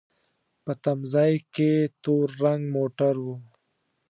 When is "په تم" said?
0.63-0.99